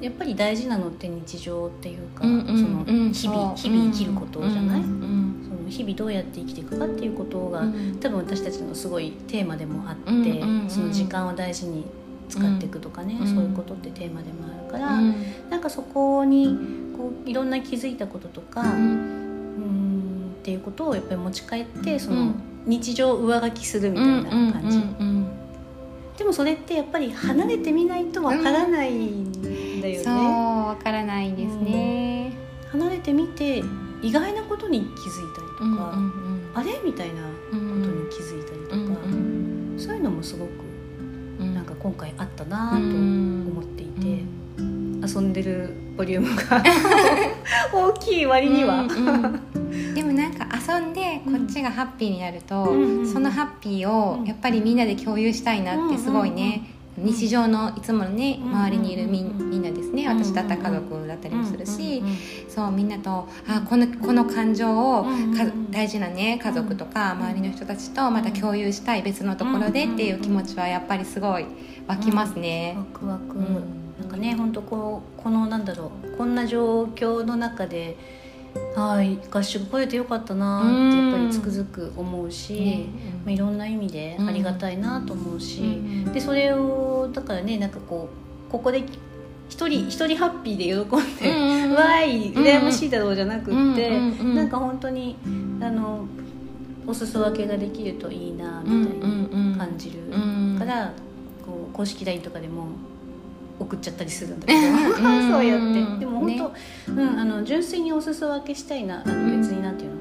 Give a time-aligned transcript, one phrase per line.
[0.00, 2.92] やっぱり大事なのって日常っていうか、うんうんそのう。
[3.08, 7.98] ん日々日々生きることじゃない、うんその日々どうやって生きていくかっていうことが、うん。
[8.00, 11.84] 多分私たちのすごいテーマでもあって、その時間を大事に
[12.28, 13.26] 使っていくとかね、うん。
[13.26, 15.14] そういうことってテーマでもあるから、うん。
[15.50, 16.56] なんかそこに
[16.96, 25.26] こういろんな気づいたこととか、ううんんっていうことをやっぱり持ち帰ってその、うん日常を上書きするみたいな感じ、うん
[26.18, 29.27] でもそれってやっぱり離れてみないとわからないん
[29.80, 32.32] だよね、そうわからないですね、
[32.70, 33.62] 離れてみて
[34.02, 36.42] 意外なことに気づいたりとうんか、うん。
[36.54, 40.50] あれみたいなうんことに気づいたりとか、うんうんそういうのもすごく
[41.40, 44.24] うんなんか今回あったなとうん思っていて、
[45.06, 46.62] 遊んでるボリュームが
[47.72, 49.94] 大きい割には、うんうん。
[49.94, 56.68] でもなんか遊んでこっちがハッピーになると、うんそのハッピーをやっぱりみんなで共有したいなってすごいね、
[57.02, 60.06] 日常のいつものねうん周りにいるみんみんなですね。
[60.06, 62.02] うん私だったら家族だったりもするし、
[62.48, 65.06] そうみんなとあこのこの感情を
[65.70, 71.46] 大事なね家族とか周りの人たちとまた共有したい別のところでっていう気持ちはやっぱりすごい
[71.86, 72.74] 湧きますね。
[72.76, 72.84] ワ。
[72.98, 73.44] クワク、うん。
[74.00, 77.96] なんかね本当こうこのなんだろうこんな状況の中で
[78.74, 82.86] はい合宿来れてよかったなってやっぱりつくづく思うし、ね。
[83.24, 86.12] まあ、いろんな意味でありがたいなと思うし、うん。
[86.12, 88.08] でそれをだからねなんかこ
[88.48, 88.84] うここで
[89.48, 94.34] 一人一人ハッピーで喜んで、うんわーい羨ましいだろうじゃなくって、うんうんうん。
[94.36, 95.16] なんか本当に
[95.60, 96.06] あの
[96.86, 99.98] お裾分けができるといいなみたいな感じる
[100.58, 100.92] から、
[101.44, 102.68] こう公式 LINE とかでも
[103.58, 104.60] 送っちゃったりするんだけど。
[104.60, 105.30] うん。
[105.30, 106.00] そうやって。
[106.00, 106.36] でも本
[106.86, 107.02] 当、ね。
[107.02, 109.96] うん、あの純粋にお裾分けしたいなあの別になんていうの、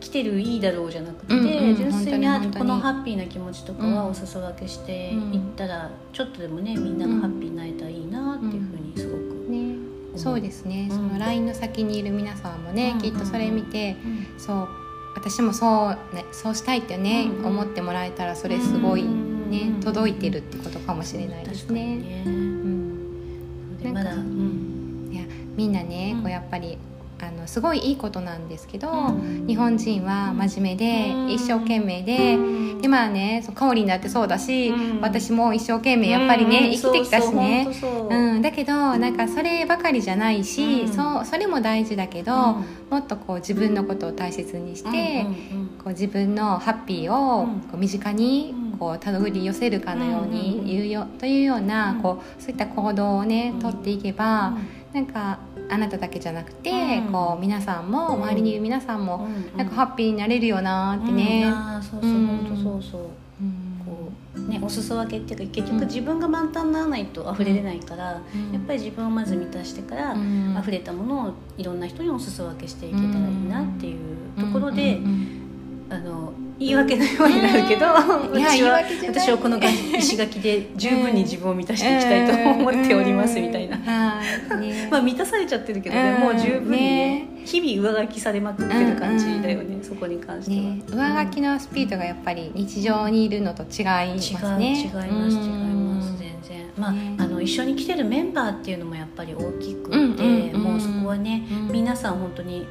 [0.00, 9.76] 来てるいいだろうじゃなくて、うんうん純粋にこのハッピーな気持ちとかはうんお裾分けしていったら、ちょっとでもねみんながハッピーになれたらいいなっていうふうにすごく、ね。
[10.16, 10.96] そうですね、うん。
[10.96, 13.02] その LINE の先にいる皆さんもね、うん。
[13.02, 14.26] きっとそれ見て、うん。
[14.38, 14.68] そう
[15.14, 19.04] 私もそう,、ね、そうしたいってね、うん思ってもらえたらそれすごい
[19.48, 21.96] ね、うん届いてるってことかもしれないですね。
[21.96, 22.22] ね。
[22.26, 25.08] うん、なんかうん。
[25.12, 25.22] いや
[25.56, 26.22] みんなね、うん。
[26.22, 26.76] こうやっぱり
[27.20, 29.46] あのすごいいいことなんですけど、うん。
[29.46, 31.30] 日本人は真面目で、うん。
[31.30, 32.38] 一生懸命で、う
[32.76, 32.80] ん。
[32.80, 35.00] でまあねそう香りになってそうだし、うん。
[35.00, 36.72] 私も一生懸命やっぱりね、うん。
[36.72, 37.68] 生きてきたしね。
[37.72, 40.92] そうん、だけどなんかそればかりじゃないし、うん。
[40.92, 42.64] そうそれも大事だけど、うん。
[42.90, 45.26] もっとこう自分のことを大切にして、
[45.82, 47.60] こう自分のハッピーをうん。
[47.62, 50.66] こう身近にうんこうたどり寄せるかのよううんうんにうん。
[50.66, 52.00] 言うよというようなうん。
[52.00, 53.60] こうそういった行動をねうん。
[53.60, 54.52] とっていけば
[54.92, 55.38] なんか
[55.70, 57.12] あなただけじゃなくてうん。
[57.12, 58.22] こう皆さんもうん。
[58.22, 61.52] 周りにいる皆さんもうんなんかハッピーになれるよなってね。
[61.82, 62.26] そうそううん。
[62.26, 63.02] 本当そうそう。
[64.48, 68.20] ねお裾分けっていうか結局自分が満タンにならないと溢れれないから、や
[68.56, 70.56] っぱり自分をまず満たしてから、うん。
[70.58, 73.98] 溢れたものをいろんな人にお裾分けしていけたらいいなっていう
[74.40, 75.37] ところで、うん
[76.58, 79.58] 言い訳のようになるけど、私は私はこの
[79.96, 83.78] 石垣で十分に自分を満たしていきたいと思っておりますみたいな。
[84.90, 86.20] まあ満たされちゃってるけどね、うん。
[86.20, 87.28] もう十分にねね。
[87.44, 90.62] 日々上書きされまくってる感じだよね、そこに関しては。
[90.62, 90.82] ね、
[91.16, 94.78] 上書きのスピードがやっぱり日常にいるのと違いますね。
[94.78, 96.66] 違います違います全然。
[96.76, 97.14] まあ,、ね。
[97.18, 101.72] あの一緒に来てるメンバーっていうのもやっぱり大きくて、もうそこはね、うん。
[101.72, 102.66] 皆さん本当に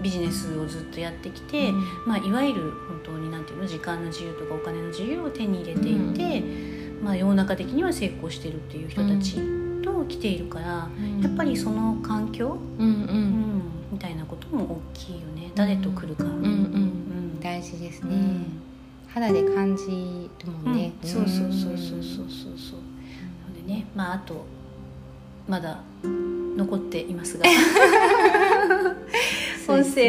[0.00, 1.84] ビジネスをずっとやってきて、うん。
[2.06, 6.42] まあ、いわゆる本当になんていうの時間の自由とかお金の自由を手に入れていて、
[7.02, 9.40] まあ、世の中的には成功してるっていう人たち
[9.82, 10.88] と来ているから、
[11.22, 12.96] やっぱりその環境、うんううん
[13.58, 13.62] ん、
[13.92, 15.50] みたいなことも大きいよね。
[15.54, 16.24] 誰と来るか。
[16.24, 16.42] うんうん。
[16.42, 17.40] うん。
[17.40, 18.14] 大事ですね。
[18.14, 18.66] うん。
[19.08, 20.92] 肌で感じるもんね。
[21.02, 22.80] うん、そうそうそうそうそうそうそう。
[23.40, 24.44] なのでねまああと
[25.48, 27.48] まだ残っていますが。
[27.48, 27.56] 音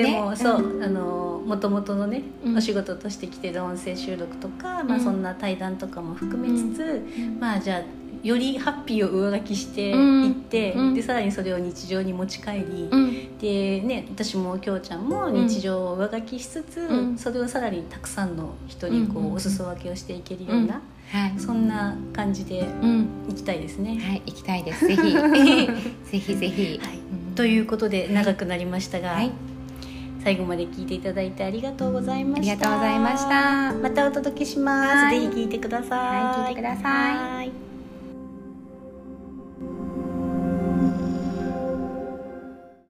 [0.03, 2.58] 声もそう、あの元々のね、うん。
[2.58, 5.03] お仕事として来てる音声収録とか、まあ、うん。
[5.03, 7.40] そんな対談とかも含めつつ、うん。
[7.40, 7.82] まあじゃあ
[8.23, 10.94] よりハッピーを上書きしていって、うん。
[10.94, 13.38] でさらにそれを日常に持ち帰り、うん。
[13.38, 17.17] でね私もきょうちゃんも日常を上書きしつつ、うん。
[17.17, 21.40] それをさらにたくさんの人にこう、うんお裾分けをしていけるような、はい。
[21.40, 23.08] そんな感じでうん。
[23.29, 23.97] いきたいですね。
[23.99, 24.85] はい行きたいです。
[24.85, 25.14] ぜひ。
[26.11, 26.79] ぜひぜひ。
[26.79, 26.97] はい。
[26.97, 29.32] うんということで長くなりましたが、はい
[30.28, 32.52] 最後まで聞いていただいてありがとうございました。
[32.52, 34.88] ありがとうございましたまたお届けします。
[35.06, 36.00] はいぜひ聞いてください。
[36.00, 37.77] はい聞いてください